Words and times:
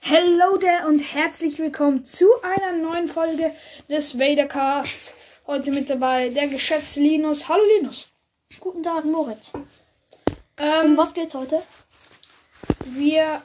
Hello 0.00 0.56
there 0.56 0.86
und 0.88 1.00
herzlich 1.00 1.58
willkommen 1.58 2.04
zu 2.04 2.26
einer 2.42 2.72
neuen 2.72 3.08
Folge 3.08 3.52
des 3.88 4.18
Vadercasts. 4.18 5.14
Heute 5.46 5.70
mit 5.70 5.90
dabei 5.90 6.30
der 6.30 6.48
geschätzte 6.48 7.00
Linus. 7.00 7.48
Hallo 7.48 7.62
Linus. 7.78 8.08
Guten 8.60 8.82
Tag, 8.82 9.04
Moritz. 9.04 9.52
Ähm, 10.56 10.90
Um 10.92 10.96
was 10.96 11.14
geht's 11.14 11.34
heute? 11.34 11.62
wir 12.86 13.42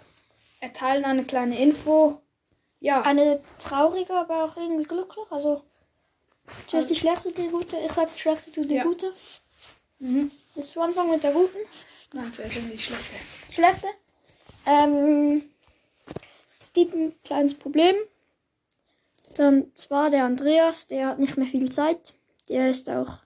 erteilen 0.60 1.06
eine 1.06 1.24
kleine 1.26 1.60
Info. 1.60 2.22
Ja, 2.80 3.02
Eine 3.02 3.42
traurige, 3.60 4.14
aber 4.14 4.46
auch 4.46 4.58
irgendwie 4.58 4.84
glücklich. 4.86 5.26
Also, 5.32 5.64
zuerst 6.68 6.90
die 6.90 6.96
schlechte, 6.96 7.32
die 7.32 7.48
gute. 7.48 7.78
Ich 7.78 7.92
sag 7.92 8.14
die 8.14 8.20
schlechte, 8.20 8.52
du 8.52 8.66
die 8.66 8.76
Ja. 8.76 8.84
gute. 8.84 9.14
mhm. 10.00 10.32
Willst 10.56 10.76
du 10.76 10.82
anfangen 10.82 11.12
mit 11.12 11.24
der 11.24 11.32
guten? 11.34 11.58
nein, 12.14 12.32
zuerst 12.34 12.56
irgendwie 12.56 12.76
die 12.78 12.82
schlechte. 12.84 13.16
Schlechte. 13.52 13.88
Ähm, 14.66 15.44
gibt 16.76 16.94
ein 16.94 17.16
kleines 17.24 17.56
Problem. 17.56 17.96
Dann 19.34 19.74
zwar 19.74 20.12
der 20.12 20.26
Andreas, 20.26 20.88
der 20.88 21.08
hat 21.08 21.20
nicht 21.20 21.38
mehr 21.38 21.48
viel 21.48 21.72
Zeit. 21.72 22.14
Der 22.48 22.70
ist 22.70 22.88
auch. 22.90 23.20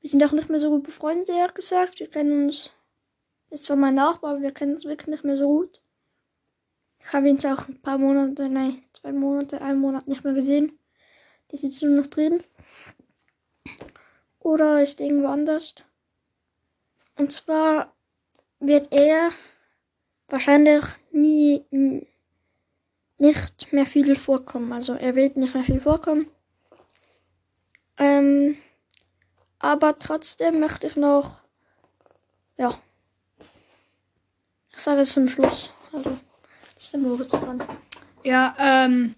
Wir 0.00 0.10
sind 0.10 0.22
auch 0.22 0.32
nicht 0.32 0.50
mehr 0.50 0.60
so 0.60 0.68
gut 0.68 0.82
befreundet, 0.82 1.30
ehrlich 1.30 1.54
gesagt. 1.54 1.98
Wir 1.98 2.10
kennen 2.10 2.44
uns. 2.44 2.70
Ist 3.50 3.64
zwar 3.64 3.76
mein 3.76 3.94
Nachbar, 3.94 4.32
aber 4.32 4.42
wir 4.42 4.52
kennen 4.52 4.74
uns 4.74 4.84
wirklich 4.84 5.08
nicht 5.08 5.24
mehr 5.24 5.36
so 5.36 5.46
gut. 5.48 5.80
Ich 7.00 7.12
habe 7.12 7.28
ihn 7.28 7.38
auch 7.46 7.68
ein 7.68 7.80
paar 7.80 7.96
Monate, 7.96 8.48
nein, 8.48 8.82
zwei 8.92 9.12
Monate, 9.12 9.62
einen 9.62 9.80
Monat 9.80 10.06
nicht 10.06 10.24
mehr 10.24 10.34
gesehen. 10.34 10.78
Die 11.50 11.56
sitzt 11.56 11.82
nur 11.82 11.96
noch 11.96 12.08
drin. 12.08 12.42
Oder 14.40 14.82
ist 14.82 15.00
irgendwo 15.00 15.28
anders. 15.28 15.74
Und 17.16 17.32
zwar 17.32 17.94
wird 18.60 18.92
er 18.92 19.30
wahrscheinlich 20.28 20.84
nie 21.10 21.64
nicht 23.18 23.72
mehr 23.72 23.86
viel 23.86 24.14
vorkommen. 24.16 24.72
Also 24.72 24.94
er 24.94 25.14
wird 25.14 25.36
nicht 25.36 25.54
mehr 25.54 25.64
viel 25.64 25.80
vorkommen. 25.80 26.28
Ähm, 27.98 28.56
aber 29.58 29.98
trotzdem 29.98 30.60
möchte 30.60 30.86
ich 30.86 30.96
noch, 30.96 31.40
ja, 32.56 32.80
ich 34.72 34.78
sage 34.78 35.00
es 35.00 35.12
zum 35.12 35.28
Schluss. 35.28 35.70
Also, 35.92 36.16
das 36.74 36.84
ist 36.84 36.92
der 36.92 37.00
Moritz 37.00 37.32
dran. 37.32 37.62
Ja, 38.22 38.54
ähm, 38.58 39.16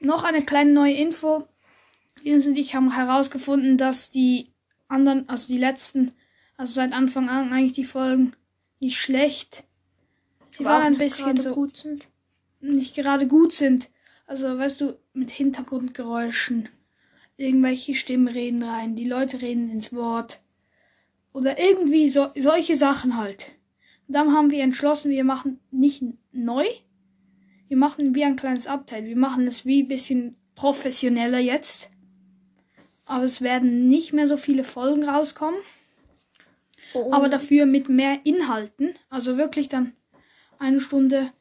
noch 0.00 0.24
eine 0.24 0.44
kleine 0.44 0.72
neue 0.72 0.94
Info. 0.94 1.48
Linus 2.22 2.46
und 2.46 2.58
ich 2.58 2.74
haben 2.74 2.94
herausgefunden, 2.94 3.78
dass 3.78 4.10
die 4.10 4.52
anderen, 4.88 5.28
also 5.28 5.46
die 5.46 5.58
letzten, 5.58 6.12
also 6.58 6.74
seit 6.74 6.92
Anfang 6.92 7.30
an 7.30 7.52
eigentlich 7.52 7.72
die 7.72 7.84
Folgen 7.84 8.36
nicht 8.78 9.00
schlecht. 9.00 9.64
Sie 10.52 10.64
waren 10.64 10.82
ein 10.82 10.98
bisschen 10.98 11.40
so 11.40 11.54
gut 11.54 11.76
sind. 11.76 12.06
nicht 12.60 12.94
gerade 12.94 13.26
gut 13.26 13.52
sind. 13.52 13.90
Also, 14.26 14.56
weißt 14.56 14.80
du, 14.80 14.98
mit 15.12 15.30
Hintergrundgeräuschen, 15.30 16.68
irgendwelche 17.36 17.94
Stimmen 17.94 18.28
reden 18.28 18.62
rein, 18.62 18.94
die 18.94 19.08
Leute 19.08 19.42
reden 19.42 19.70
ins 19.70 19.92
Wort. 19.92 20.40
Oder 21.32 21.58
irgendwie 21.58 22.08
so, 22.08 22.28
solche 22.36 22.76
Sachen 22.76 23.16
halt. 23.16 23.52
Und 24.06 24.14
dann 24.14 24.32
haben 24.32 24.50
wir 24.50 24.62
entschlossen, 24.62 25.10
wir 25.10 25.24
machen 25.24 25.58
nicht 25.70 26.02
neu, 26.32 26.64
wir 27.72 27.78
machen 27.78 28.14
wie 28.14 28.24
ein 28.24 28.36
kleines 28.36 28.66
Update. 28.66 29.06
Wir 29.06 29.16
machen 29.16 29.46
es 29.46 29.64
wie 29.64 29.82
ein 29.82 29.88
bisschen 29.88 30.36
professioneller 30.54 31.38
jetzt. 31.38 31.88
Aber 33.06 33.24
es 33.24 33.40
werden 33.40 33.88
nicht 33.88 34.12
mehr 34.12 34.28
so 34.28 34.36
viele 34.36 34.62
Folgen 34.62 35.08
rauskommen. 35.08 35.58
Oh, 36.92 37.10
Aber 37.10 37.30
dafür 37.30 37.64
mit 37.64 37.88
mehr 37.88 38.20
Inhalten. 38.24 38.92
Also 39.08 39.38
wirklich 39.38 39.70
dann 39.70 39.94
eine 40.62 40.80
Stunde. 40.80 41.32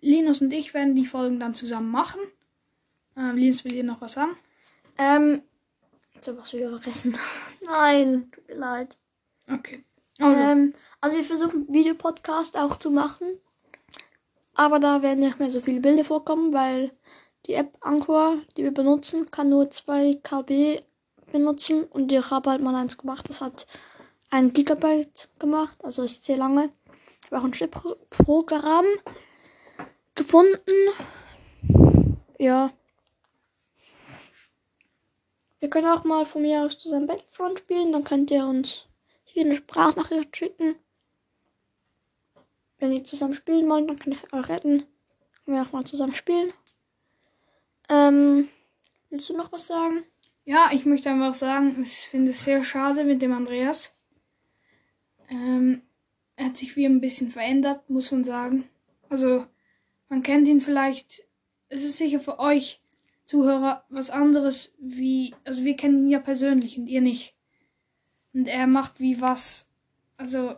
Linus 0.00 0.40
und 0.42 0.52
ich 0.52 0.74
werden 0.74 0.94
die 0.94 1.06
Folgen 1.06 1.40
dann 1.40 1.54
zusammen 1.54 1.90
machen. 1.90 2.20
Ähm, 3.16 3.36
Linus 3.36 3.64
will 3.64 3.72
hier 3.72 3.84
noch 3.84 4.00
was 4.00 4.12
sagen. 4.12 4.36
ähm, 4.98 5.42
jetzt 6.14 6.28
hab 6.28 6.34
ich 6.34 6.40
was 6.42 6.52
wieder 6.52 6.68
vergessen. 6.70 7.16
Nein, 7.64 8.30
tut 8.30 8.48
mir 8.48 8.56
leid. 8.56 8.96
Okay. 9.50 9.84
Also, 10.20 10.42
Ähm, 10.42 10.74
also 11.00 11.16
wir 11.16 11.24
versuchen 11.24 11.66
Videopodcast 11.72 12.56
auch 12.56 12.78
zu 12.78 12.90
machen. 12.90 13.38
Aber 14.54 14.78
da 14.78 15.02
werden 15.02 15.20
nicht 15.20 15.40
mehr 15.40 15.50
so 15.50 15.60
viele 15.60 15.80
Bilder 15.80 16.04
vorkommen, 16.04 16.52
weil 16.52 16.92
die 17.46 17.54
App 17.54 17.76
Anchor, 17.80 18.38
die 18.56 18.62
wir 18.62 18.72
benutzen, 18.72 19.30
kann 19.30 19.48
nur 19.48 19.70
2 19.70 20.20
KB 20.22 20.82
benutzen. 21.32 21.84
Und 21.84 22.12
ich 22.12 22.30
habe 22.30 22.50
halt 22.50 22.60
mal 22.62 22.74
eins 22.74 22.96
gemacht, 22.96 23.28
das 23.28 23.40
hat 23.40 23.66
ein 24.30 24.52
Gigabyte 24.52 25.28
gemacht, 25.38 25.84
also 25.84 26.02
ist 26.02 26.24
sehr 26.24 26.36
lange. 26.36 26.70
Auch 27.34 27.44
ein 27.44 27.54
Schnittprogramm 27.54 28.86
gefunden. 30.14 30.72
Ja. 32.38 32.72
Wir 35.60 35.70
können 35.70 35.88
auch 35.88 36.04
mal 36.04 36.26
von 36.26 36.42
mir 36.42 36.60
aus 36.62 36.78
zusammen 36.78 37.06
Battlefront 37.06 37.58
spielen, 37.58 37.92
dann 37.92 38.04
könnt 38.04 38.30
ihr 38.30 38.46
uns 38.46 38.84
hier 39.24 39.44
eine 39.44 39.56
Sprachnachricht 39.56 40.36
schicken. 40.36 40.76
Wenn 42.78 42.92
ihr 42.92 43.02
zusammen 43.02 43.34
spielen 43.34 43.68
wollt, 43.68 43.88
dann 43.88 43.98
kann 43.98 44.12
ich 44.12 44.32
euch 44.32 44.48
retten. 44.48 44.84
Können 45.44 45.56
wir 45.56 45.62
auch 45.62 45.72
mal 45.72 45.84
zusammen 45.84 46.14
spielen. 46.14 46.52
Ähm, 47.88 48.48
willst 49.10 49.28
du 49.28 49.36
noch 49.36 49.50
was 49.52 49.66
sagen? 49.66 50.04
ja, 50.44 50.70
ich 50.72 50.84
möchte 50.84 51.10
einfach 51.10 51.34
sagen, 51.34 51.80
ich 51.80 52.08
finde 52.08 52.32
es 52.32 52.44
sehr 52.44 52.62
schade 52.62 53.04
mit 53.04 53.22
dem 53.22 53.32
Andreas. 53.32 53.94
Ähm, 55.30 55.82
hat 56.38 56.56
sich 56.56 56.76
wie 56.76 56.86
ein 56.86 57.00
bisschen 57.00 57.30
verändert, 57.30 57.88
muss 57.90 58.10
man 58.10 58.24
sagen. 58.24 58.68
Also, 59.08 59.46
man 60.08 60.22
kennt 60.22 60.48
ihn 60.48 60.60
vielleicht. 60.60 61.22
Es 61.68 61.84
ist 61.84 61.98
sicher 61.98 62.20
für 62.20 62.38
euch 62.38 62.80
Zuhörer 63.24 63.84
was 63.88 64.10
anderes 64.10 64.74
wie, 64.78 65.34
also 65.44 65.64
wir 65.64 65.76
kennen 65.76 65.98
ihn 66.04 66.10
ja 66.10 66.18
persönlich 66.18 66.76
und 66.78 66.88
ihr 66.88 67.00
nicht. 67.00 67.34
Und 68.34 68.48
er 68.48 68.66
macht 68.66 69.00
wie 69.00 69.20
was, 69.20 69.68
also, 70.18 70.54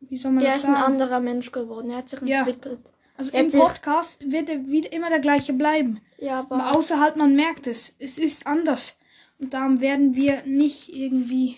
wie 0.00 0.16
soll 0.16 0.32
man 0.32 0.44
Er 0.44 0.50
das 0.52 0.58
ist 0.58 0.64
ein 0.66 0.74
sagen? 0.74 0.84
anderer 0.92 1.20
Mensch 1.20 1.50
geworden. 1.50 1.90
Er 1.90 1.98
hat 1.98 2.08
sich 2.08 2.20
Ja. 2.22 2.40
entwickelt. 2.40 2.92
Also 3.16 3.32
Er 3.32 3.40
im 3.42 3.50
Podcast 3.50 4.30
wird 4.30 4.48
er 4.48 4.66
wieder 4.68 4.92
immer 4.92 5.08
der 5.10 5.18
gleiche 5.18 5.52
bleiben. 5.52 6.00
Ja, 6.18 6.38
Aber 6.40 6.56
aber 6.64 6.76
außerhalb 6.78 7.16
man 7.16 7.34
merkt 7.34 7.66
es, 7.66 7.94
es 7.98 8.16
ist 8.18 8.46
anders. 8.46 8.96
Und 9.38 9.52
darum 9.52 9.80
werden 9.80 10.14
wir 10.14 10.42
nicht 10.44 10.94
irgendwie 10.94 11.56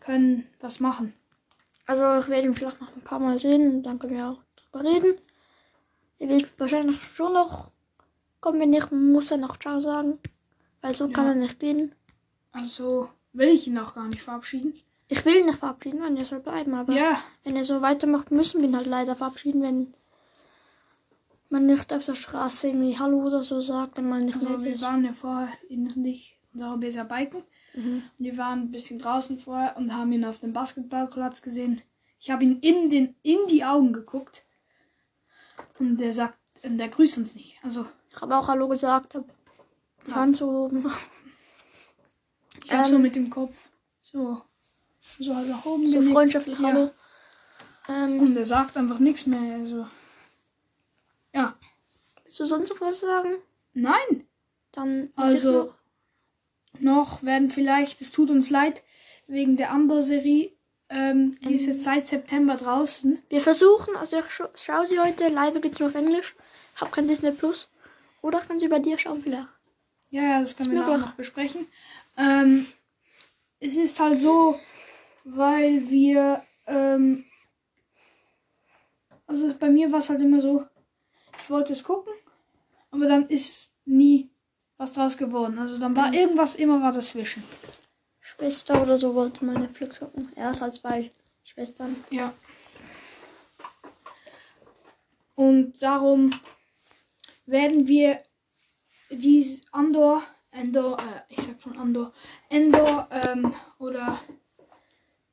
können 0.00 0.46
was 0.60 0.80
machen. 0.80 1.14
Also 1.90 2.20
ich 2.20 2.28
werde 2.28 2.46
ihn 2.46 2.54
vielleicht 2.54 2.80
noch 2.80 2.94
ein 2.94 3.02
paar 3.02 3.18
Mal 3.18 3.38
sehen 3.40 3.62
und 3.76 3.82
dann 3.82 3.98
können 3.98 4.16
wir 4.16 4.28
auch 4.30 4.42
drüber 4.56 4.84
reden. 4.88 5.18
Er 6.20 6.28
wird 6.28 6.46
wahrscheinlich 6.58 7.02
schon 7.02 7.32
noch 7.32 7.72
kommen, 8.40 8.60
wenn 8.60 8.70
nicht, 8.70 8.92
muss 8.92 9.30
er 9.32 9.38
noch 9.38 9.58
Ciao 9.58 9.80
sagen. 9.80 10.18
Weil 10.82 10.94
so 10.94 11.08
kann 11.08 11.24
Ja. 11.26 11.30
er 11.32 11.36
nicht 11.36 11.58
gehen. 11.58 11.94
Also 12.52 13.10
will 13.32 13.48
ich 13.48 13.66
ihn 13.66 13.78
auch 13.78 13.94
gar 13.94 14.06
nicht 14.06 14.22
verabschieden. 14.22 14.74
Ich 15.08 15.24
will 15.24 15.36
ihn 15.36 15.46
nicht 15.46 15.58
verabschieden, 15.58 16.00
wenn 16.02 16.16
er 16.16 16.24
soll 16.24 16.40
bleiben, 16.40 16.74
aber 16.74 16.92
Ja, 16.92 17.20
wenn 17.42 17.56
er 17.56 17.64
so 17.64 17.82
weitermacht, 17.82 18.30
müssen 18.30 18.60
wir 18.62 18.68
ihn 18.68 18.76
halt 18.76 18.86
leider 18.86 19.16
verabschieden, 19.16 19.62
wenn 19.62 19.94
man 21.48 21.66
nicht 21.66 21.92
auf 21.92 22.04
der 22.06 22.14
Straße 22.14 22.68
irgendwie 22.68 22.98
Hallo 22.98 23.24
oder 23.24 23.42
so 23.42 23.60
sagt, 23.60 23.98
wenn 23.98 24.08
man 24.08 24.26
nicht 24.26 24.36
also 24.36 24.48
nett 24.48 24.62
wir 24.62 24.80
waren 24.80 25.04
ja 25.04 25.12
vorher, 25.12 25.48
ich, 25.68 26.38
unser 26.54 26.70
Hobby 26.70 26.86
ist 26.86 26.94
ja 26.94 27.04
Biken. 27.04 27.42
Mhm. 27.74 28.02
Und 28.18 28.24
wir 28.24 28.36
waren 28.36 28.60
ein 28.62 28.70
bisschen 28.70 28.98
draußen 28.98 29.38
vorher 29.38 29.76
und 29.76 29.94
haben 29.94 30.12
ihn 30.12 30.24
auf 30.24 30.40
dem 30.40 30.52
Basketballplatz 30.52 31.42
gesehen. 31.42 31.80
Ich 32.18 32.30
habe 32.30 32.44
ihn 32.44 32.58
in, 32.60 32.90
den, 32.90 33.14
in 33.22 33.38
die 33.48 33.64
Augen 33.64 33.92
geguckt. 33.92 34.44
Und 35.78 35.98
der 35.98 36.12
sagt, 36.12 36.38
der 36.62 36.88
grüßt 36.88 37.18
uns 37.18 37.34
nicht. 37.34 37.58
Also 37.62 37.86
Ich 38.10 38.20
habe 38.20 38.36
auch 38.36 38.48
Hallo 38.48 38.68
gesagt, 38.68 39.14
habe 39.14 39.26
die 40.06 40.10
Ja. 40.10 40.16
Hand 40.16 40.36
so 40.36 40.48
oben. 40.50 40.84
ich 42.64 42.72
habe 42.72 42.88
so 42.88 42.96
Ähm. 42.96 43.02
mit 43.02 43.14
dem 43.16 43.30
Kopf 43.30 43.56
so, 44.00 44.42
so 45.18 45.34
halt 45.36 45.48
nach 45.48 45.64
oben 45.64 45.88
So 45.90 46.02
freundschaftlich 46.02 46.58
Ja. 46.58 46.68
Hallo. 46.68 46.90
Ähm, 47.88 48.20
Und 48.20 48.36
er 48.36 48.46
sagt 48.46 48.76
einfach 48.76 48.98
nichts 48.98 49.26
mehr. 49.26 49.54
Also. 49.54 49.86
Ja. 51.34 51.56
willst 52.24 52.40
du 52.40 52.44
sonst 52.46 52.70
noch 52.70 52.80
was 52.80 53.00
sagen? 53.00 53.36
Nein. 53.72 54.26
Dann 54.72 55.10
Also- 55.16 55.74
noch. 56.78 57.22
Werden 57.22 57.50
vielleicht, 57.50 58.00
es 58.00 58.12
tut 58.12 58.30
uns 58.30 58.50
leid, 58.50 58.82
wegen 59.26 59.56
der 59.56 59.70
anderen 59.70 60.02
Serie, 60.02 60.52
ähm, 60.88 61.38
die 61.40 61.54
ist 61.54 61.66
jetzt 61.66 61.84
seit 61.84 62.08
September 62.08 62.56
draußen. 62.56 63.22
Wir 63.28 63.40
versuchen, 63.40 63.96
also 63.96 64.18
ich 64.18 64.30
scha 64.30 64.50
schaue 64.54 64.86
sie 64.86 64.98
heute, 64.98 65.28
live 65.28 65.60
geht's 65.60 65.78
nur 65.78 65.88
auf 65.88 65.94
Englisch. 65.94 66.34
Habe 66.76 66.90
kein 66.90 67.06
Disney 67.06 67.30
Plus. 67.30 67.70
Oder 68.22 68.40
ich 68.40 68.48
kann 68.48 68.58
sie 68.58 68.68
bei 68.68 68.80
dir 68.80 68.98
schauen 68.98 69.20
vielleicht. 69.20 69.48
Ja, 70.10 70.22
ja, 70.22 70.40
das 70.40 70.56
können 70.56 70.72
wir 70.72 70.82
klar. 70.82 70.98
noch 70.98 71.12
besprechen. 71.12 71.66
Ähm, 72.16 72.66
es 73.60 73.76
ist 73.76 74.00
halt 74.00 74.20
so, 74.20 74.58
weil 75.24 75.88
wir, 75.88 76.42
ähm, 76.66 77.24
also 79.26 79.54
bei 79.54 79.68
mir 79.68 79.92
war 79.92 80.00
es 80.00 80.10
halt 80.10 80.20
immer 80.20 80.40
so, 80.40 80.66
ich 81.40 81.50
wollte 81.50 81.72
es 81.72 81.84
gucken, 81.84 82.12
aber 82.90 83.06
dann 83.06 83.28
ist 83.28 83.74
nie 83.84 84.29
was 84.80 84.94
draus 84.94 85.18
geworden. 85.18 85.58
Also 85.58 85.76
dann 85.76 85.94
war 85.94 86.14
irgendwas 86.14 86.54
immer 86.54 86.80
war 86.80 86.90
dazwischen. 86.90 87.44
Schwester 88.18 88.82
oder 88.82 88.96
so 88.96 89.14
wollte 89.14 89.44
mal 89.44 89.58
Netflix 89.58 89.98
gucken. 89.98 90.32
Er 90.34 90.52
hat 90.52 90.62
halt 90.62 90.74
zwei 90.74 91.12
Schwestern. 91.44 92.02
Ja. 92.08 92.32
Und 95.34 95.82
darum 95.82 96.30
werden 97.44 97.86
wir 97.88 98.22
die 99.10 99.60
Andor, 99.70 100.22
Endor, 100.50 100.96
äh, 100.98 101.34
ich 101.34 101.42
sag 101.42 101.60
schon 101.60 101.76
Andor, 101.76 102.14
Endor 102.48 103.06
ähm, 103.10 103.52
oder 103.78 104.18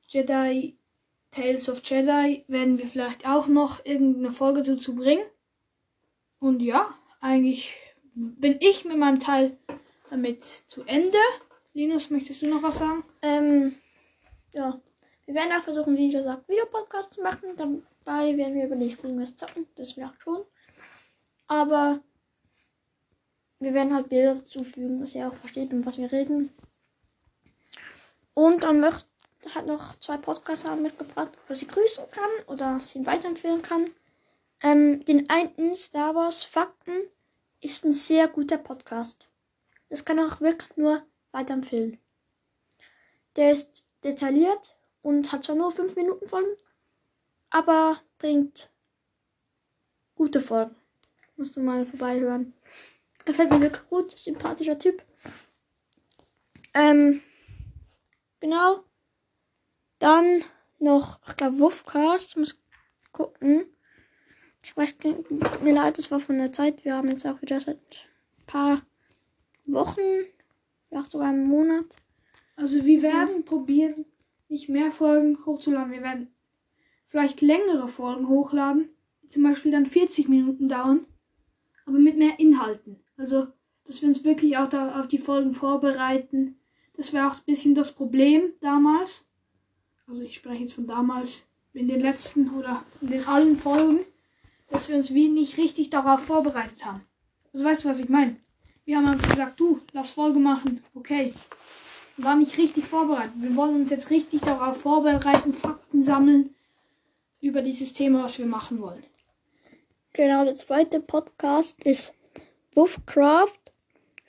Jedi, 0.09 0.77
Tales 1.31 1.69
of 1.69 1.81
Jedi 1.85 2.43
werden 2.49 2.77
wir 2.77 2.87
vielleicht 2.87 3.25
auch 3.25 3.47
noch 3.47 3.85
irgendeine 3.85 4.33
Folge 4.33 4.63
dazu 4.63 4.93
bringen. 4.93 5.25
Und 6.39 6.61
ja, 6.61 6.93
eigentlich 7.21 7.86
bin 8.17 8.57
ich 8.59 8.83
mit 8.83 8.97
meinem 8.97 9.19
Teil 9.19 9.57
damit 10.09 10.43
zu 10.43 10.83
Ende. 10.83 11.19
Linus, 11.73 12.09
möchtest 12.09 12.41
du 12.41 12.47
noch 12.47 12.63
was 12.63 12.79
sagen? 12.79 13.03
Ähm, 13.21 13.75
ja. 14.53 14.81
Wir 15.25 15.35
werden 15.35 15.51
auch 15.51 15.63
versuchen, 15.63 15.97
wie 15.97 16.09
gesagt, 16.09 16.47
Videopodcast 16.47 17.15
zu 17.15 17.21
machen. 17.21 17.55
Dabei 17.57 18.35
werden 18.37 18.55
wir 18.55 18.65
über 18.65 18.75
nicht 18.75 19.03
irgendwas 19.03 19.35
zocken. 19.35 19.67
Das 19.75 19.91
vielleicht 19.91 20.21
schon. 20.21 20.43
Aber 21.47 21.99
wir 23.59 23.73
werden 23.73 23.93
halt 23.93 24.09
Bilder 24.09 24.35
dazufügen, 24.35 25.01
dass 25.01 25.13
ihr 25.13 25.27
auch 25.27 25.35
versteht, 25.35 25.71
um 25.71 25.85
was 25.85 25.97
wir 25.97 26.11
reden. 26.11 26.51
Und 28.33 28.63
dann 28.63 28.79
möchte 28.79 29.05
hat 29.53 29.65
noch 29.65 29.95
zwei 29.99 30.17
Podcaster 30.17 30.75
mitgefragt, 30.75 31.37
ob 31.37 31.49
er 31.49 31.55
sie 31.55 31.67
grüßen 31.67 32.05
kann 32.11 32.29
oder 32.47 32.79
sie 32.79 32.99
ihn 32.99 33.05
weiterempfehlen 33.05 33.61
kann. 33.61 33.89
Ähm, 34.61 35.05
den 35.05 35.29
einen 35.29 35.75
Star 35.75 36.15
Wars 36.15 36.43
Fakten 36.43 37.09
ist 37.61 37.85
ein 37.85 37.93
sehr 37.93 38.27
guter 38.27 38.57
Podcast. 38.57 39.27
Das 39.89 40.05
kann 40.05 40.19
auch 40.19 40.41
wirklich 40.41 40.75
nur 40.77 41.05
weiterempfehlen. 41.31 41.99
Der 43.35 43.51
ist 43.51 43.87
detailliert 44.03 44.75
und 45.01 45.31
hat 45.31 45.43
zwar 45.43 45.55
nur 45.55 45.71
5 45.71 45.95
Minuten 45.95 46.27
Folgen, 46.27 46.55
aber 47.49 48.01
bringt 48.17 48.69
gute 50.15 50.41
Folgen. 50.41 50.75
Musst 51.35 51.55
du 51.55 51.61
mal 51.61 51.85
vorbeihören. 51.85 52.53
Gefällt 53.25 53.51
mir 53.51 53.61
wirklich 53.61 53.87
gut, 53.89 54.11
sympathischer 54.17 54.79
Typ. 54.79 55.03
Ähm, 56.73 57.21
genau. 58.39 58.83
Dann 59.99 60.43
noch, 60.79 61.19
ich 61.27 61.35
glaube, 61.37 61.59
Wuffcast. 61.59 62.37
Muss 62.37 62.57
gucken. 63.11 63.65
Ich 64.67 64.75
weiß 64.75 64.97
nicht, 65.05 65.63
mir 65.63 65.73
leid, 65.73 65.97
es 65.97 66.11
war 66.11 66.19
von 66.19 66.37
der 66.37 66.51
Zeit. 66.51 66.83
Wir 66.83 66.95
haben 66.95 67.07
jetzt 67.07 67.25
auch 67.25 67.41
wieder 67.41 67.57
seit 67.57 67.77
ein 67.77 68.45
paar 68.47 68.81
Wochen, 69.65 70.01
ja 70.91 71.01
sogar 71.03 71.29
einen 71.29 71.47
Monat. 71.47 71.95
Also 72.57 72.83
wir 72.83 73.01
werden 73.01 73.45
probieren, 73.45 74.03
nicht 74.49 74.67
mehr 74.67 74.91
Folgen 74.91 75.37
hochzuladen. 75.45 75.93
Wir 75.93 76.01
werden 76.03 76.27
vielleicht 77.07 77.39
längere 77.39 77.87
Folgen 77.87 78.27
hochladen, 78.27 78.89
die 79.23 79.29
zum 79.29 79.43
Beispiel 79.43 79.71
dann 79.71 79.85
40 79.85 80.27
Minuten 80.27 80.67
dauern, 80.67 81.05
aber 81.85 81.99
mit 81.99 82.17
mehr 82.17 82.37
Inhalten. 82.37 82.99
Also, 83.15 83.47
dass 83.85 84.01
wir 84.01 84.09
uns 84.09 84.25
wirklich 84.25 84.57
auch 84.57 84.67
da 84.67 84.99
auf 84.99 85.07
die 85.07 85.17
Folgen 85.17 85.53
vorbereiten. 85.53 86.59
Das 86.97 87.13
wäre 87.13 87.27
auch 87.27 87.35
ein 87.35 87.45
bisschen 87.45 87.73
das 87.73 87.95
Problem 87.95 88.51
damals. 88.59 89.25
Also 90.07 90.23
ich 90.23 90.35
spreche 90.35 90.63
jetzt 90.63 90.73
von 90.73 90.87
damals, 90.87 91.47
in 91.71 91.87
den 91.87 92.01
letzten 92.01 92.49
oder 92.49 92.83
in 93.01 93.11
den 93.11 93.25
allen 93.27 93.55
Folgen, 93.55 93.99
dass 94.67 94.89
wir 94.89 94.95
uns 94.95 95.13
wie 95.13 95.27
nicht 95.27 95.57
richtig 95.57 95.89
darauf 95.89 96.21
vorbereitet 96.21 96.85
haben. 96.85 97.05
Also 97.53 97.65
weißt 97.65 97.83
du, 97.83 97.89
was 97.89 97.99
ich 97.99 98.09
meine? 98.09 98.37
Wir 98.85 98.97
haben 98.97 99.21
gesagt, 99.21 99.59
du, 99.59 99.81
lass 99.93 100.11
Folge 100.11 100.39
machen, 100.39 100.83
okay. 100.95 101.33
War 102.17 102.35
nicht 102.35 102.57
richtig 102.57 102.85
vorbereitet. 102.85 103.33
Wir 103.35 103.55
wollen 103.55 103.75
uns 103.75 103.89
jetzt 103.89 104.09
richtig 104.09 104.41
darauf 104.41 104.81
vorbereiten, 104.81 105.53
Fakten 105.53 106.03
sammeln 106.03 106.55
über 107.41 107.61
dieses 107.61 107.93
Thema, 107.93 108.23
was 108.23 108.39
wir 108.39 108.45
machen 108.45 108.81
wollen. 108.81 109.03
Genau, 110.13 110.43
der 110.43 110.55
zweite 110.55 110.99
Podcast 110.99 111.83
ist 111.83 112.13
Wolfcraft. 112.73 113.59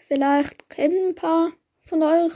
Vielleicht 0.09 0.69
kennen 0.69 1.09
ein 1.09 1.15
paar 1.15 1.53
von 1.87 2.03
euch. 2.03 2.33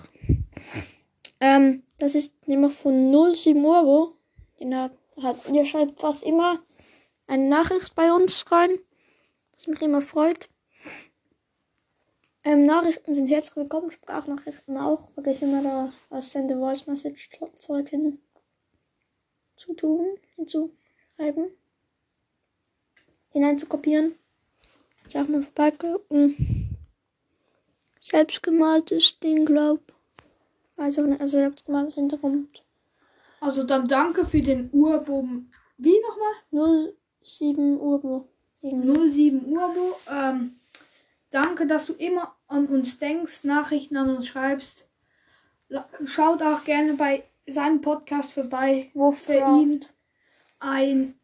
Ähm, 1.40 1.82
das 1.98 2.14
ist 2.14 2.32
nämlich 2.46 2.72
von 2.72 3.12
07 3.34 3.64
Euro. 3.64 4.14
Den 4.60 4.74
hat, 4.74 4.92
hat, 5.22 5.36
ihr 5.52 5.66
schreibt 5.66 6.00
fast 6.00 6.22
immer 6.22 6.60
eine 7.32 7.48
Nachricht 7.48 7.94
bei 7.94 8.12
uns 8.12 8.52
rein, 8.52 8.78
was 9.54 9.66
mich 9.66 9.80
immer 9.80 10.02
freut. 10.02 10.50
Ähm, 12.44 12.64
Nachrichten 12.64 13.14
sind 13.14 13.28
herzlich 13.28 13.56
willkommen, 13.56 13.90
Sprachnachrichten 13.90 14.76
auch. 14.76 15.10
Vergiss 15.12 15.40
immer 15.40 15.62
da 15.62 15.92
was 16.10 16.30
Send 16.30 16.52
a 16.52 16.56
Voice 16.56 16.86
Message 16.86 17.30
Zeug 17.56 17.88
hin 17.88 18.18
zu 19.56 19.72
tun, 19.72 20.18
hinzuschreiben, 20.36 21.50
hineinzukopieren. 23.30 24.14
Jetzt 25.04 25.16
auch 25.16 25.26
mal 25.26 25.40
vorbeigucken. 25.40 26.76
Selbstgemaltes 28.02 29.18
Ding, 29.20 29.46
glaub. 29.46 29.80
Also, 30.76 31.00
also 31.02 31.38
selbstgemaltes 31.38 31.94
Hintergrund. 31.94 32.62
Also 33.40 33.62
dann 33.62 33.88
danke 33.88 34.26
für 34.26 34.42
den 34.42 34.68
Urbogen. 34.70 35.50
Wie 35.78 35.98
nochmal? 36.00 36.94
07 37.24 37.78
Urbo. 37.78 38.28
07 38.62 39.46
Urbo. 39.46 39.96
Ähm, 40.10 40.60
danke, 41.30 41.66
dass 41.66 41.86
du 41.86 41.94
immer 41.94 42.34
an 42.48 42.66
uns 42.66 42.98
denkst, 42.98 43.44
Nachrichten 43.44 43.96
an 43.96 44.16
uns 44.16 44.28
schreibst. 44.28 44.88
Schaut 46.04 46.42
auch 46.42 46.64
gerne 46.64 46.94
bei 46.94 47.24
seinem 47.46 47.80
Podcast 47.80 48.32
vorbei, 48.32 48.90
wo 48.94 49.12
für 49.12 49.38
ihn 49.38 49.84
ein 50.60 51.14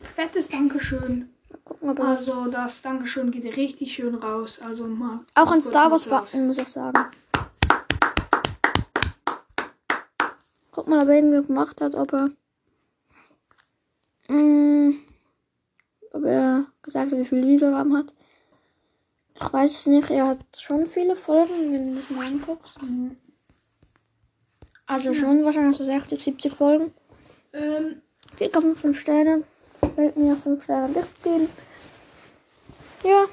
fettes 0.00 0.48
Dankeschön. 0.48 1.30
Also 1.80 2.46
das 2.46 2.82
Dankeschön 2.82 3.30
geht 3.30 3.56
richtig 3.56 3.94
schön 3.94 4.14
raus. 4.14 4.60
Also 4.60 4.86
mal 4.86 5.20
auch 5.34 5.50
an 5.50 5.62
Star 5.62 5.90
Wars 5.90 6.04
Fakten 6.04 6.46
muss 6.46 6.58
ich 6.58 6.68
sagen. 6.68 6.98
Guck 10.72 10.88
mal, 10.88 11.02
ob 11.02 11.08
er 11.08 11.14
irgendwie 11.16 11.46
gemacht 11.46 11.80
hat, 11.80 11.94
ob 11.94 12.12
er 12.12 12.30
mh, 14.28 14.38
mm, 14.38 15.07
ob 16.18 16.24
er 16.24 16.66
gesagt 16.82 17.12
hat, 17.12 17.18
wie 17.18 17.24
viele 17.24 17.46
Wiedergaben 17.46 17.96
hat. 17.96 18.12
Ich 19.34 19.52
weiß 19.52 19.70
es 19.72 19.86
nicht. 19.86 20.10
Er 20.10 20.28
hat 20.28 20.40
schon 20.58 20.84
viele 20.86 21.14
Folgen, 21.14 21.72
wenn 21.72 21.88
du 21.88 22.00
das 22.00 22.10
mal 22.10 22.26
anguckst. 22.26 22.80
Mhm. 22.82 23.16
Also 24.86 25.14
schon 25.14 25.44
wahrscheinlich 25.44 25.76
so 25.76 25.84
60, 25.84 26.22
70 26.22 26.54
Folgen. 26.54 26.92
Ähm, 27.52 28.02
4,5 28.38 28.94
Sterne. 28.94 29.44
Fällt 29.94 30.16
mir 30.16 30.34
5 30.34 30.64
Sterne 30.64 30.92
Licht 30.92 31.22
geben. 31.22 31.48
Ja. 33.04 33.26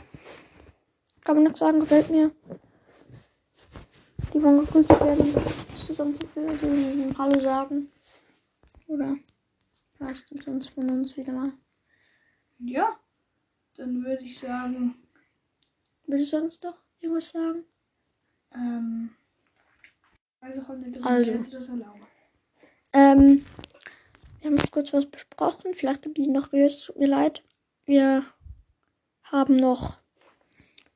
Kann 1.23 1.37
man 1.37 1.45
nichts 1.45 1.59
sagen, 1.59 1.79
gefällt 1.79 2.09
mir. 2.11 2.31
Die 4.33 4.43
wollen 4.43 4.59
gegrüßt 4.59 4.89
werden. 4.89 5.33
Zusammen 5.87 6.13
zu 6.13 6.27
viel, 6.27 6.47
also 6.47 6.67
Hallo 7.17 7.39
sagen. 7.39 7.91
Oder 8.87 9.15
was 9.97 10.25
denn 10.25 10.41
sonst 10.41 10.69
von 10.69 10.89
uns 10.89 11.17
wieder 11.17 11.33
mal? 11.33 11.53
Ja. 12.59 12.99
Dann 13.75 14.03
würde 14.03 14.23
ich 14.23 14.39
sagen. 14.39 14.95
Würdest 16.07 16.33
du 16.33 16.39
sonst 16.39 16.63
noch 16.63 16.81
irgendwas 16.99 17.29
sagen? 17.29 17.63
Ähm. 18.53 19.09
Weiß 20.39 20.59
auch 20.59 20.75
nicht, 20.75 20.97
ob 20.97 21.05
Also. 21.05 21.33
ich 21.33 21.49
das 21.49 21.69
erlaube. 21.69 21.99
Ähm, 22.93 23.45
wir 24.39 24.49
haben 24.51 24.57
jetzt 24.57 24.71
kurz 24.71 24.93
was 24.93 25.05
besprochen. 25.05 25.73
Vielleicht 25.73 26.05
habt 26.05 26.17
ihr 26.17 26.27
noch 26.27 26.51
gehört. 26.51 26.71
Es 26.71 26.85
tut 26.85 26.97
mir 26.97 27.07
leid. 27.07 27.43
Wir 27.85 28.25
haben 29.23 29.57
noch 29.57 29.97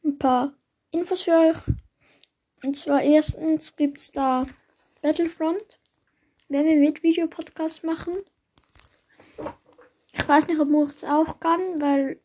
ein 0.03 0.17
paar 0.17 0.53
Infos 0.91 1.23
für 1.23 1.31
euch. 1.31 1.57
Und 2.63 2.77
zwar 2.77 3.01
erstens 3.01 3.75
gibt 3.75 3.97
es 3.97 4.11
da 4.11 4.45
Battlefront. 5.01 5.79
Werden 6.47 6.67
wir 6.67 6.77
mit 6.77 7.03
Videopodcast 7.03 7.83
machen. 7.83 8.17
Ich 10.29 10.35
weiß 10.35 10.47
nicht, 10.47 10.59
ob 10.59 10.69
Moritz 10.69 11.03
auch 11.03 11.39
kann, 11.39 11.81
weil 11.81 12.21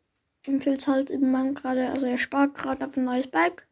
ihm 0.46 0.60
fehlt 0.60 0.86
halt 0.86 1.08
im 1.08 1.32
Mann 1.32 1.54
gerade, 1.54 1.88
also 1.88 2.04
er 2.04 2.18
spart 2.18 2.54
gerade 2.54 2.84
auf 2.84 2.98
ein 2.98 3.04
neues 3.04 3.28
Bike. 3.28 3.66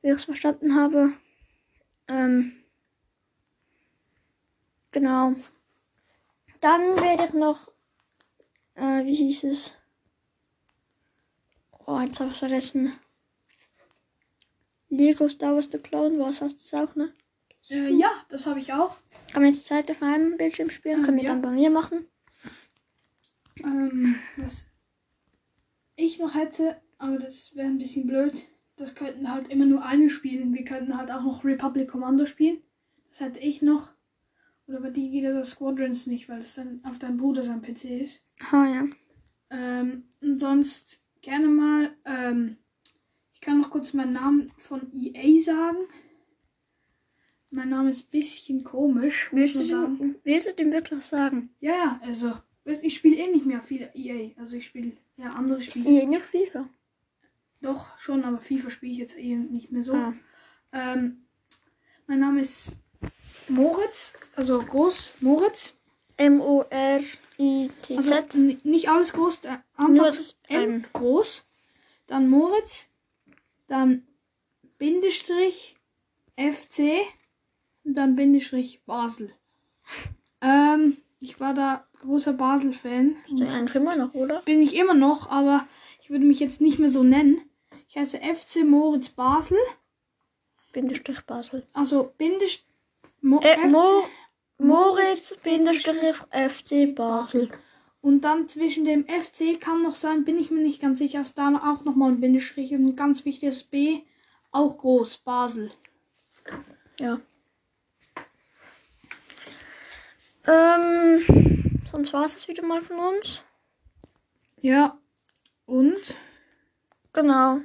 Wie 0.00 0.10
ich 0.10 0.14
es 0.14 0.22
verstanden 0.22 0.76
habe. 0.76 1.12
Ähm, 2.06 2.52
genau. 4.92 5.34
Dann 6.60 6.82
werde 7.02 7.24
ich 7.24 7.32
noch, 7.32 7.66
äh, 8.76 9.04
wie 9.04 9.16
hieß 9.16 9.42
es? 9.42 9.72
Oh, 11.84 11.98
jetzt 11.98 12.20
habe 12.20 12.30
ich 12.30 12.38
vergessen. 12.38 12.92
Lego 14.88 15.28
Star 15.28 15.52
Wars 15.52 15.68
The 15.72 15.78
Clone 15.78 16.16
Wars 16.20 16.42
hast 16.42 16.60
du 16.60 16.70
das 16.70 16.90
auch, 16.90 16.94
ne? 16.94 17.12
Äh, 17.70 17.90
ja, 17.90 18.12
das 18.28 18.46
habe 18.46 18.60
ich 18.60 18.72
auch. 18.72 18.98
Kann 19.32 19.42
man 19.42 19.52
jetzt 19.52 19.66
Zeit 19.66 19.90
auf 19.90 20.00
einem 20.00 20.36
Bildschirm 20.36 20.70
spielen? 20.70 21.02
Können 21.02 21.16
wir 21.16 21.24
Ja. 21.24 21.30
dann 21.30 21.42
bei 21.42 21.50
mir 21.50 21.70
machen? 21.70 22.06
Ähm, 23.62 24.16
was 24.36 24.66
ich 25.96 26.18
noch 26.18 26.34
hätte, 26.34 26.80
aber 26.98 27.18
das 27.18 27.54
wäre 27.54 27.68
ein 27.68 27.78
bisschen 27.78 28.06
blöd. 28.06 28.46
Das 28.76 28.94
könnten 28.94 29.32
halt 29.32 29.48
immer 29.48 29.64
nur 29.64 29.84
eine 29.84 30.10
spielen. 30.10 30.52
Wir 30.52 30.64
könnten 30.64 30.96
halt 30.96 31.10
auch 31.10 31.22
noch 31.22 31.44
Republic 31.44 31.88
Commando 31.88 32.26
spielen. 32.26 32.58
Das 33.08 33.20
hätte 33.20 33.40
ich 33.40 33.62
noch. 33.62 33.94
Oder 34.66 34.80
bei 34.80 34.90
die 34.90 35.10
geht 35.10 35.24
das 35.24 35.52
Squadrons 35.52 36.06
nicht, 36.06 36.28
weil 36.28 36.40
das 36.40 36.56
dann 36.56 36.80
auf 36.84 36.98
deinem 36.98 37.16
Bruder 37.16 37.42
sein 37.42 37.62
PC 37.62 37.84
ist. 38.02 38.22
Ah 38.50 38.66
ja. 38.66 38.86
Ähm, 39.50 40.04
und 40.20 40.40
sonst 40.40 41.04
gerne 41.22 41.48
mal. 41.48 41.94
Ähm, 42.04 42.58
ich 43.32 43.40
kann 43.40 43.60
noch 43.60 43.70
kurz 43.70 43.94
meinen 43.94 44.12
Namen 44.12 44.52
von 44.58 44.92
EA 44.92 45.40
sagen. 45.40 45.78
Mein 47.52 47.68
Name 47.68 47.90
ist 47.90 48.08
ein 48.08 48.10
bisschen 48.10 48.64
komisch. 48.64 49.30
Willst 49.32 49.56
du, 49.56 49.64
sagen. 49.64 49.98
den, 49.98 50.16
willst 50.24 50.48
du 50.48 50.52
den 50.52 50.72
wirklich 50.72 51.04
sagen? 51.04 51.50
Ja, 51.60 51.72
ja, 51.72 52.00
also. 52.02 52.34
Ich 52.66 52.96
spiele 52.96 53.16
eh 53.16 53.28
nicht 53.28 53.46
mehr 53.46 53.62
viel 53.62 53.88
EA. 53.94 54.30
Also 54.38 54.56
ich 54.56 54.66
spiele 54.66 54.92
ja 55.16 55.30
andere 55.30 55.60
Spiele. 55.60 55.84
sehe 55.84 56.08
nicht 56.08 56.22
FIFA. 56.22 56.68
Doch, 57.60 57.98
schon, 57.98 58.24
aber 58.24 58.38
FIFA 58.38 58.70
spiele 58.70 58.92
ich 58.92 58.98
jetzt 58.98 59.16
eh 59.16 59.36
nicht 59.36 59.70
mehr 59.70 59.82
so. 59.82 59.94
Ah. 59.94 60.14
Ähm, 60.72 61.26
mein 62.06 62.20
Name 62.20 62.40
ist 62.40 62.82
Moritz, 63.48 64.14
also 64.34 64.60
groß 64.60 65.14
Moritz. 65.20 65.74
M-O-R-I-T-Z. 66.18 67.96
Also 67.96 68.38
nicht 68.64 68.88
alles 68.88 69.12
groß, 69.12 69.40
äh, 69.44 69.58
einfach 69.76 70.16
M. 70.48 70.84
groß, 70.92 71.44
dann 72.06 72.30
Moritz, 72.30 72.88
dann 73.66 74.06
Bindestrich 74.78 75.76
FC 76.36 77.04
und 77.84 77.94
dann 77.94 78.16
Bindestrich 78.16 78.82
Basel. 78.84 79.32
Ähm, 80.42 80.98
ich 81.26 81.40
war 81.40 81.54
da 81.54 81.84
großer 82.02 82.34
Basel-Fan. 82.34 83.16
Eigentlich 83.40 83.74
immer 83.74 83.96
noch, 83.96 84.14
oder? 84.14 84.42
Bin 84.42 84.62
ich 84.62 84.76
immer 84.76 84.94
noch, 84.94 85.28
aber 85.28 85.66
ich 86.00 86.08
würde 86.08 86.24
mich 86.24 86.38
jetzt 86.38 86.60
nicht 86.60 86.78
mehr 86.78 86.88
so 86.88 87.02
nennen. 87.02 87.40
Ich 87.88 87.96
heiße 87.96 88.18
FC 88.18 88.64
Moritz 88.64 89.08
Basel. 89.08 89.58
Bindestrich 90.72 91.22
Basel. 91.22 91.66
Also 91.72 92.12
Bindestrich 92.16 92.64
Mo 93.22 93.40
Äh, 93.42 93.66
Mo 93.66 94.04
Moritz 94.58 95.36
Bindestrich 95.42 96.14
FC 96.30 96.94
Basel. 96.94 97.50
Und 98.00 98.20
dann 98.20 98.48
zwischen 98.48 98.84
dem 98.84 99.04
FC 99.08 99.60
kann 99.60 99.82
noch 99.82 99.96
sein, 99.96 100.24
bin 100.24 100.38
ich 100.38 100.52
mir 100.52 100.62
nicht 100.62 100.80
ganz 100.80 100.98
sicher, 100.98 101.22
ist 101.22 101.36
da 101.38 101.48
auch 101.72 101.84
nochmal 101.84 102.12
ein 102.12 102.20
Bindestrich, 102.20 102.70
ist 102.70 102.78
ein 102.78 102.94
ganz 102.94 103.24
wichtiges 103.24 103.64
B, 103.64 104.02
auch 104.52 104.78
groß, 104.78 105.18
Basel. 105.18 105.72
Ja. 107.00 107.18
Ähm, 110.46 111.80
sonst 111.90 112.12
war 112.12 112.24
es 112.24 112.46
wieder 112.48 112.62
mal 112.64 112.82
von 112.82 112.98
uns. 112.98 113.42
Ja, 114.60 114.98
und 115.66 115.96
Genau. 117.12 117.60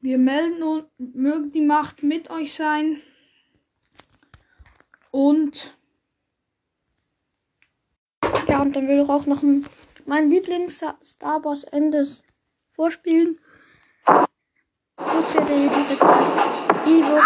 wir 0.00 0.18
melden 0.18 0.62
uns, 0.62 0.84
möge 0.98 1.48
die 1.48 1.60
Macht 1.60 2.02
mit 2.02 2.30
euch 2.30 2.54
sein. 2.54 3.02
Und 5.10 5.72
Ja, 8.48 8.62
und 8.62 8.76
dann 8.76 8.86
will 8.88 9.00
ich 9.02 9.08
auch 9.08 9.26
noch 9.26 9.42
ein- 9.42 9.66
mein 10.04 10.30
Lieblings-Star 10.30 11.44
Wars 11.44 11.64
Endes 11.64 12.22
vorspielen. 12.70 13.40
Gut 14.04 15.24
für 15.26 15.40
die 15.42 15.68
diese 16.86 17.18